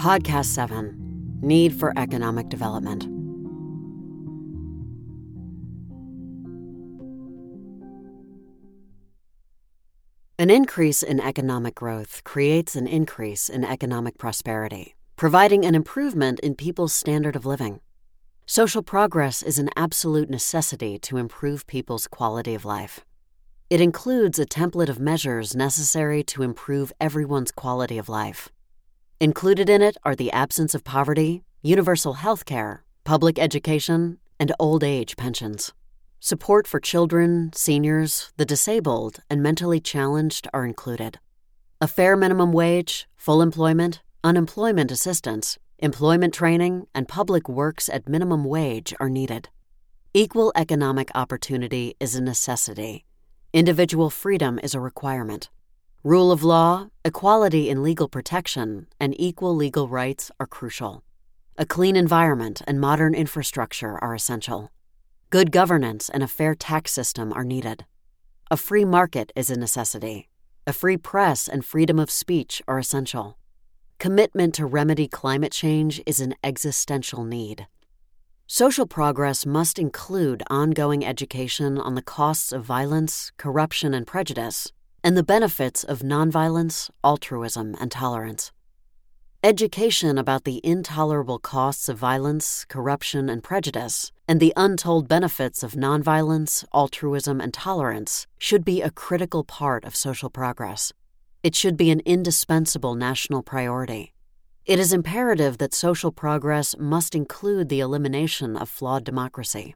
Podcast 0.00 0.46
7 0.46 1.40
Need 1.42 1.74
for 1.78 1.92
Economic 1.94 2.48
Development. 2.48 3.04
An 10.38 10.48
increase 10.48 11.02
in 11.02 11.20
economic 11.20 11.74
growth 11.74 12.24
creates 12.24 12.74
an 12.74 12.86
increase 12.86 13.50
in 13.50 13.62
economic 13.62 14.16
prosperity, 14.16 14.94
providing 15.16 15.66
an 15.66 15.74
improvement 15.74 16.40
in 16.40 16.54
people's 16.54 16.94
standard 16.94 17.36
of 17.36 17.44
living. 17.44 17.80
Social 18.46 18.82
progress 18.82 19.42
is 19.42 19.58
an 19.58 19.68
absolute 19.76 20.30
necessity 20.30 20.98
to 21.00 21.18
improve 21.18 21.66
people's 21.66 22.06
quality 22.06 22.54
of 22.54 22.64
life. 22.64 23.04
It 23.68 23.82
includes 23.82 24.38
a 24.38 24.46
template 24.46 24.88
of 24.88 24.98
measures 24.98 25.54
necessary 25.54 26.22
to 26.22 26.42
improve 26.42 26.90
everyone's 26.98 27.52
quality 27.52 27.98
of 27.98 28.08
life. 28.08 28.50
Included 29.22 29.68
in 29.68 29.82
it 29.82 29.98
are 30.02 30.16
the 30.16 30.32
absence 30.32 30.74
of 30.74 30.82
poverty, 30.82 31.44
universal 31.60 32.14
health 32.14 32.46
care, 32.46 32.84
public 33.04 33.38
education, 33.38 34.16
and 34.38 34.50
old 34.58 34.82
age 34.82 35.14
pensions. 35.14 35.74
Support 36.20 36.66
for 36.66 36.80
children, 36.80 37.50
seniors, 37.52 38.32
the 38.38 38.46
disabled, 38.46 39.18
and 39.28 39.42
mentally 39.42 39.78
challenged 39.78 40.48
are 40.54 40.64
included. 40.64 41.18
A 41.82 41.86
fair 41.86 42.16
minimum 42.16 42.50
wage, 42.50 43.10
full 43.14 43.42
employment, 43.42 44.00
unemployment 44.24 44.90
assistance, 44.90 45.58
employment 45.78 46.32
training, 46.32 46.86
and 46.94 47.06
public 47.06 47.46
works 47.46 47.90
at 47.90 48.08
minimum 48.08 48.46
wage 48.46 48.94
are 49.00 49.10
needed. 49.10 49.50
Equal 50.14 50.50
economic 50.56 51.10
opportunity 51.14 51.94
is 52.00 52.14
a 52.14 52.22
necessity. 52.22 53.04
Individual 53.52 54.08
freedom 54.08 54.58
is 54.62 54.74
a 54.74 54.80
requirement. 54.80 55.50
Rule 56.02 56.32
of 56.32 56.42
law, 56.42 56.88
equality 57.04 57.68
in 57.68 57.82
legal 57.82 58.08
protection, 58.08 58.86
and 58.98 59.14
equal 59.20 59.54
legal 59.54 59.86
rights 59.86 60.30
are 60.40 60.46
crucial. 60.46 61.02
A 61.58 61.66
clean 61.66 61.94
environment 61.94 62.62
and 62.66 62.80
modern 62.80 63.14
infrastructure 63.14 64.02
are 64.02 64.14
essential. 64.14 64.70
Good 65.28 65.52
governance 65.52 66.08
and 66.08 66.22
a 66.22 66.26
fair 66.26 66.54
tax 66.54 66.90
system 66.90 67.34
are 67.34 67.44
needed. 67.44 67.84
A 68.50 68.56
free 68.56 68.86
market 68.86 69.30
is 69.36 69.50
a 69.50 69.58
necessity. 69.58 70.30
A 70.66 70.72
free 70.72 70.96
press 70.96 71.46
and 71.46 71.66
freedom 71.66 71.98
of 71.98 72.10
speech 72.10 72.62
are 72.66 72.78
essential. 72.78 73.36
Commitment 73.98 74.54
to 74.54 74.64
remedy 74.64 75.06
climate 75.06 75.52
change 75.52 76.00
is 76.06 76.18
an 76.18 76.34
existential 76.42 77.24
need. 77.24 77.66
Social 78.46 78.86
progress 78.86 79.44
must 79.44 79.78
include 79.78 80.42
ongoing 80.48 81.04
education 81.04 81.76
on 81.76 81.94
the 81.94 82.00
costs 82.00 82.52
of 82.52 82.64
violence, 82.64 83.32
corruption, 83.36 83.92
and 83.92 84.06
prejudice, 84.06 84.72
and 85.02 85.16
the 85.16 85.22
benefits 85.22 85.84
of 85.84 86.00
nonviolence, 86.00 86.90
altruism, 87.02 87.76
and 87.80 87.90
tolerance. 87.90 88.52
Education 89.42 90.18
about 90.18 90.44
the 90.44 90.60
intolerable 90.62 91.38
costs 91.38 91.88
of 91.88 91.96
violence, 91.96 92.66
corruption, 92.68 93.30
and 93.30 93.42
prejudice, 93.42 94.12
and 94.28 94.38
the 94.38 94.52
untold 94.54 95.08
benefits 95.08 95.62
of 95.62 95.72
nonviolence, 95.72 96.62
altruism, 96.74 97.40
and 97.40 97.54
tolerance 97.54 98.26
should 98.38 98.64
be 98.64 98.82
a 98.82 98.90
critical 98.90 99.42
part 99.42 99.84
of 99.84 99.96
social 99.96 100.28
progress. 100.28 100.92
It 101.42 101.54
should 101.54 101.78
be 101.78 101.90
an 101.90 102.02
indispensable 102.04 102.94
national 102.94 103.42
priority. 103.42 104.12
It 104.66 104.78
is 104.78 104.92
imperative 104.92 105.56
that 105.56 105.72
social 105.72 106.12
progress 106.12 106.76
must 106.78 107.14
include 107.14 107.70
the 107.70 107.80
elimination 107.80 108.58
of 108.58 108.68
flawed 108.68 109.04
democracy. 109.04 109.74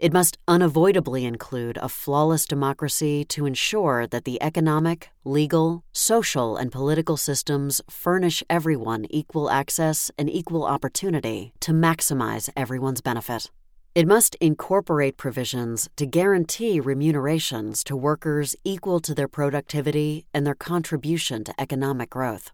It 0.00 0.14
must 0.14 0.38
unavoidably 0.48 1.26
include 1.26 1.76
a 1.76 1.90
flawless 1.90 2.46
democracy 2.46 3.22
to 3.26 3.44
ensure 3.44 4.06
that 4.06 4.24
the 4.24 4.42
economic, 4.42 5.10
legal, 5.24 5.84
social, 5.92 6.56
and 6.56 6.72
political 6.72 7.18
systems 7.18 7.82
furnish 7.90 8.42
everyone 8.48 9.04
equal 9.10 9.50
access 9.50 10.10
and 10.16 10.30
equal 10.30 10.64
opportunity 10.64 11.52
to 11.60 11.72
maximize 11.72 12.48
everyone's 12.56 13.02
benefit. 13.02 13.50
It 13.94 14.06
must 14.06 14.36
incorporate 14.36 15.18
provisions 15.18 15.90
to 15.96 16.06
guarantee 16.06 16.80
remunerations 16.80 17.84
to 17.84 17.94
workers 17.94 18.56
equal 18.64 19.00
to 19.00 19.14
their 19.14 19.28
productivity 19.28 20.24
and 20.32 20.46
their 20.46 20.54
contribution 20.54 21.44
to 21.44 21.60
economic 21.60 22.08
growth. 22.08 22.52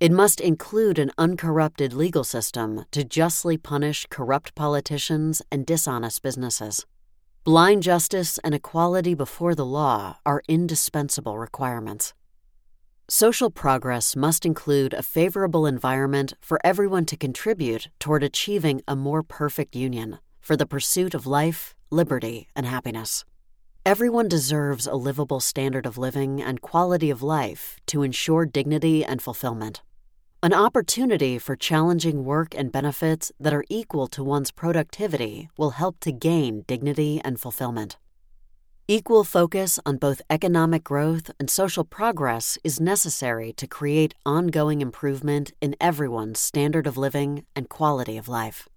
It 0.00 0.12
must 0.12 0.40
include 0.40 1.00
an 1.00 1.10
uncorrupted 1.18 1.92
legal 1.92 2.22
system 2.22 2.84
to 2.92 3.02
justly 3.02 3.56
punish 3.56 4.06
corrupt 4.10 4.54
politicians 4.54 5.42
and 5.50 5.66
dishonest 5.66 6.22
businesses. 6.22 6.86
Blind 7.42 7.82
justice 7.82 8.38
and 8.44 8.54
equality 8.54 9.14
before 9.14 9.56
the 9.56 9.66
law 9.66 10.18
are 10.24 10.44
indispensable 10.46 11.36
requirements. 11.36 12.14
Social 13.08 13.50
progress 13.50 14.14
must 14.14 14.46
include 14.46 14.94
a 14.94 15.02
favorable 15.02 15.66
environment 15.66 16.32
for 16.40 16.60
everyone 16.62 17.04
to 17.06 17.16
contribute 17.16 17.88
toward 17.98 18.22
achieving 18.22 18.82
a 18.86 18.94
more 18.94 19.24
perfect 19.24 19.74
union 19.74 20.20
for 20.40 20.54
the 20.56 20.66
pursuit 20.66 21.12
of 21.12 21.26
life, 21.26 21.74
liberty, 21.90 22.46
and 22.54 22.66
happiness. 22.66 23.24
Everyone 23.84 24.28
deserves 24.28 24.86
a 24.86 24.94
livable 24.94 25.40
standard 25.40 25.86
of 25.86 25.98
living 25.98 26.40
and 26.40 26.60
quality 26.60 27.10
of 27.10 27.20
life 27.20 27.80
to 27.86 28.04
ensure 28.04 28.46
dignity 28.46 29.04
and 29.04 29.20
fulfillment. 29.20 29.82
An 30.40 30.54
opportunity 30.54 31.36
for 31.36 31.56
challenging 31.56 32.24
work 32.24 32.54
and 32.56 32.70
benefits 32.70 33.32
that 33.40 33.52
are 33.52 33.64
equal 33.68 34.06
to 34.06 34.22
one's 34.22 34.52
productivity 34.52 35.48
will 35.58 35.70
help 35.70 35.98
to 35.98 36.12
gain 36.12 36.62
dignity 36.68 37.20
and 37.24 37.40
fulfillment. 37.40 37.98
Equal 38.86 39.24
focus 39.24 39.80
on 39.84 39.96
both 39.96 40.22
economic 40.30 40.84
growth 40.84 41.32
and 41.40 41.50
social 41.50 41.82
progress 41.82 42.56
is 42.62 42.78
necessary 42.78 43.52
to 43.54 43.66
create 43.66 44.14
ongoing 44.24 44.80
improvement 44.80 45.50
in 45.60 45.74
everyone's 45.80 46.38
standard 46.38 46.86
of 46.86 46.96
living 46.96 47.44
and 47.56 47.68
quality 47.68 48.16
of 48.16 48.28
life. 48.28 48.68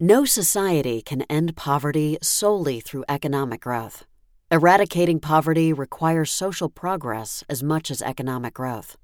No 0.00 0.24
society 0.24 1.02
can 1.02 1.22
end 1.28 1.56
poverty 1.56 2.16
solely 2.22 2.80
through 2.80 3.04
economic 3.06 3.60
growth. 3.60 4.06
Eradicating 4.50 5.20
poverty 5.20 5.74
requires 5.74 6.30
social 6.30 6.70
progress 6.70 7.44
as 7.50 7.62
much 7.62 7.90
as 7.90 8.00
economic 8.00 8.54
growth. 8.54 8.96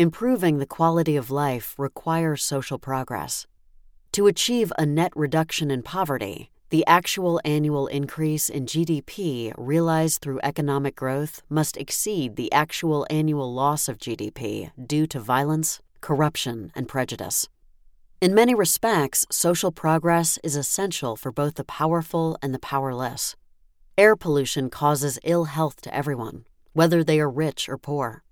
Improving 0.00 0.56
the 0.56 0.74
quality 0.78 1.14
of 1.14 1.30
life 1.30 1.74
requires 1.76 2.42
social 2.42 2.78
progress. 2.78 3.46
To 4.12 4.28
achieve 4.28 4.72
a 4.78 4.86
net 4.86 5.12
reduction 5.14 5.70
in 5.70 5.82
poverty, 5.82 6.50
the 6.70 6.86
actual 6.86 7.38
annual 7.44 7.86
increase 7.86 8.48
in 8.48 8.64
GDP 8.64 9.52
realized 9.58 10.22
through 10.22 10.40
economic 10.42 10.96
growth 10.96 11.42
must 11.50 11.76
exceed 11.76 12.36
the 12.36 12.50
actual 12.50 13.06
annual 13.10 13.52
loss 13.52 13.90
of 13.90 13.98
GDP 13.98 14.70
due 14.86 15.06
to 15.06 15.20
violence, 15.20 15.82
corruption, 16.00 16.72
and 16.74 16.88
prejudice. 16.88 17.50
In 18.22 18.34
many 18.34 18.54
respects, 18.54 19.26
social 19.30 19.70
progress 19.70 20.38
is 20.42 20.56
essential 20.56 21.14
for 21.14 21.30
both 21.30 21.56
the 21.56 21.64
powerful 21.64 22.38
and 22.40 22.54
the 22.54 22.58
powerless. 22.58 23.36
Air 23.98 24.16
pollution 24.16 24.70
causes 24.70 25.18
ill 25.24 25.44
health 25.44 25.82
to 25.82 25.94
everyone, 25.94 26.46
whether 26.72 27.04
they 27.04 27.20
are 27.20 27.28
rich 27.28 27.68
or 27.68 27.76
poor. 27.76 28.24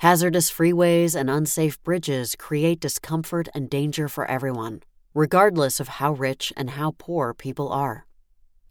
Hazardous 0.00 0.50
freeways 0.50 1.14
and 1.14 1.28
unsafe 1.28 1.78
bridges 1.84 2.34
create 2.34 2.80
discomfort 2.80 3.50
and 3.54 3.68
danger 3.68 4.08
for 4.08 4.24
everyone, 4.24 4.82
regardless 5.12 5.78
of 5.78 5.88
how 5.88 6.14
rich 6.14 6.54
and 6.56 6.70
how 6.70 6.94
poor 6.96 7.34
people 7.34 7.68
are. 7.68 8.06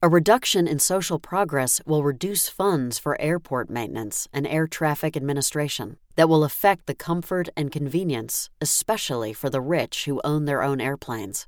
A 0.01 0.09
reduction 0.09 0.67
in 0.67 0.79
social 0.79 1.19
progress 1.19 1.81
will 1.85 2.01
reduce 2.01 2.49
funds 2.49 2.97
for 2.97 3.15
airport 3.21 3.69
maintenance 3.69 4.27
and 4.33 4.47
air 4.47 4.65
traffic 4.65 5.15
administration 5.15 5.97
that 6.15 6.27
will 6.27 6.43
affect 6.43 6.87
the 6.87 6.95
comfort 6.95 7.47
and 7.55 7.71
convenience, 7.71 8.49
especially 8.59 9.31
for 9.31 9.51
the 9.51 9.61
rich 9.61 10.05
who 10.05 10.19
own 10.23 10.45
their 10.45 10.63
own 10.63 10.81
airplanes. 10.81 11.45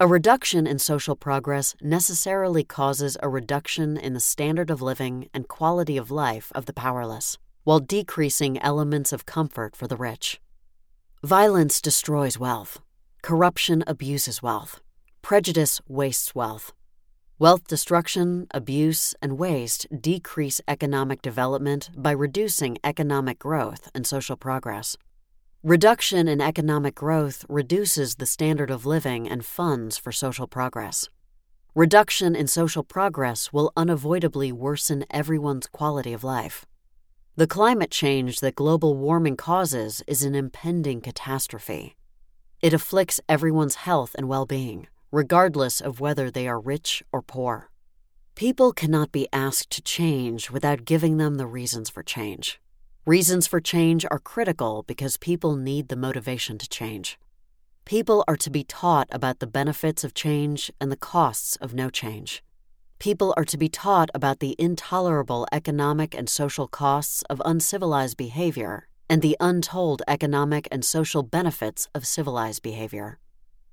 A 0.00 0.06
reduction 0.06 0.66
in 0.66 0.78
social 0.78 1.16
progress 1.16 1.76
necessarily 1.82 2.64
causes 2.64 3.18
a 3.22 3.28
reduction 3.28 3.98
in 3.98 4.14
the 4.14 4.20
standard 4.20 4.70
of 4.70 4.80
living 4.80 5.28
and 5.34 5.48
quality 5.48 5.98
of 5.98 6.10
life 6.10 6.50
of 6.54 6.64
the 6.64 6.72
powerless 6.72 7.36
while 7.64 7.80
decreasing 7.80 8.58
elements 8.60 9.12
of 9.12 9.26
comfort 9.26 9.76
for 9.76 9.86
the 9.86 9.96
rich. 9.96 10.40
Violence 11.22 11.80
destroys 11.80 12.38
wealth. 12.38 12.80
Corruption 13.22 13.84
abuses 13.86 14.42
wealth. 14.42 14.80
Prejudice 15.22 15.80
wastes 15.86 16.34
wealth. 16.34 16.72
Wealth 17.38 17.66
destruction, 17.66 18.46
abuse, 18.52 19.14
and 19.22 19.38
waste 19.38 19.86
decrease 20.00 20.60
economic 20.66 21.22
development 21.22 21.90
by 21.96 22.10
reducing 22.10 22.78
economic 22.84 23.38
growth 23.38 23.90
and 23.94 24.06
social 24.06 24.36
progress. 24.36 24.96
Reduction 25.62 26.26
in 26.26 26.40
economic 26.40 26.96
growth 26.96 27.44
reduces 27.48 28.16
the 28.16 28.26
standard 28.26 28.70
of 28.70 28.84
living 28.84 29.28
and 29.28 29.44
funds 29.44 29.96
for 29.96 30.10
social 30.10 30.48
progress. 30.48 31.08
Reduction 31.74 32.34
in 32.34 32.48
social 32.48 32.82
progress 32.82 33.52
will 33.52 33.72
unavoidably 33.76 34.50
worsen 34.50 35.04
everyone's 35.10 35.68
quality 35.68 36.12
of 36.12 36.24
life. 36.24 36.66
The 37.34 37.46
climate 37.46 37.90
change 37.90 38.40
that 38.40 38.56
global 38.56 38.94
warming 38.94 39.38
causes 39.38 40.02
is 40.06 40.22
an 40.22 40.34
impending 40.34 41.00
catastrophe. 41.00 41.96
It 42.60 42.74
afflicts 42.74 43.22
everyone's 43.26 43.86
health 43.86 44.14
and 44.18 44.28
well 44.28 44.44
being, 44.44 44.86
regardless 45.10 45.80
of 45.80 45.98
whether 45.98 46.30
they 46.30 46.46
are 46.46 46.60
rich 46.60 47.02
or 47.10 47.22
poor. 47.22 47.70
People 48.34 48.74
cannot 48.74 49.12
be 49.12 49.28
asked 49.32 49.70
to 49.70 49.80
change 49.80 50.50
without 50.50 50.84
giving 50.84 51.16
them 51.16 51.36
the 51.36 51.46
reasons 51.46 51.88
for 51.88 52.02
change. 52.02 52.60
Reasons 53.06 53.46
for 53.46 53.60
change 53.60 54.04
are 54.10 54.18
critical 54.18 54.82
because 54.82 55.16
people 55.16 55.56
need 55.56 55.88
the 55.88 55.96
motivation 55.96 56.58
to 56.58 56.68
change. 56.68 57.18
People 57.86 58.24
are 58.28 58.36
to 58.36 58.50
be 58.50 58.62
taught 58.62 59.08
about 59.10 59.38
the 59.38 59.46
benefits 59.46 60.04
of 60.04 60.12
change 60.12 60.70
and 60.78 60.92
the 60.92 60.96
costs 60.96 61.56
of 61.56 61.72
no 61.72 61.88
change. 61.88 62.44
People 63.02 63.34
are 63.36 63.44
to 63.46 63.58
be 63.58 63.68
taught 63.68 64.10
about 64.14 64.38
the 64.38 64.54
intolerable 64.60 65.44
economic 65.50 66.14
and 66.14 66.28
social 66.28 66.68
costs 66.68 67.22
of 67.22 67.42
uncivilized 67.44 68.16
behavior 68.16 68.86
and 69.10 69.22
the 69.22 69.36
untold 69.40 70.02
economic 70.06 70.68
and 70.70 70.84
social 70.84 71.24
benefits 71.24 71.88
of 71.96 72.06
civilized 72.06 72.62
behavior. 72.62 73.18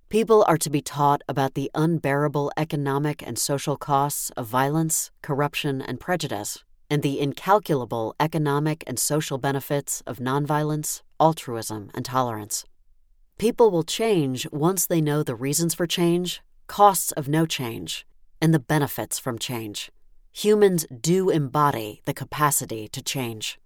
People 0.10 0.44
are 0.48 0.58
to 0.58 0.72
be 0.72 0.81
taught 0.81 1.22
about 1.30 1.54
the 1.54 1.70
unbearable 1.76 2.52
economic 2.58 3.22
and 3.22 3.38
social 3.38 3.78
costs 3.78 4.31
of 4.31 4.48
violence, 4.48 5.12
corruption, 5.22 5.80
and 5.80 6.00
prejudice, 6.00 6.64
and 6.90 7.04
the 7.04 7.20
incalculable 7.20 8.16
economic 8.20 8.84
and 8.88 8.98
social 8.98 9.38
benefits 9.38 10.02
of 10.08 10.18
nonviolence, 10.18 11.04
altruism, 11.20 11.92
and 11.94 12.04
tolerance. 12.04 12.66
People 13.38 13.70
will 13.70 13.84
change 13.84 14.48
once 14.52 14.88
they 14.88 15.02
know 15.02 15.22
the 15.22 15.36
reasons 15.36 15.76
for 15.76 15.86
change, 15.86 16.42
costs 16.66 17.12
of 17.12 17.28
no 17.28 17.46
change, 17.46 18.08
and 18.42 18.54
the 18.54 18.60
benefits 18.60 19.20
from 19.20 19.40
change. 19.40 19.92
Humans 20.32 20.86
do 21.02 21.30
embody 21.30 22.02
the 22.06 22.14
capacity 22.14 22.88
to 22.90 23.02
change. 23.02 23.60